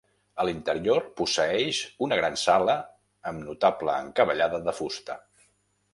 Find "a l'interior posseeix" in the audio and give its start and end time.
0.43-1.81